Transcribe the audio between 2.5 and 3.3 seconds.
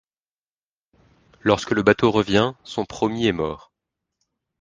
son promis